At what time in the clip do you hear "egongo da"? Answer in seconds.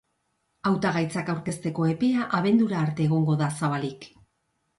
3.09-3.53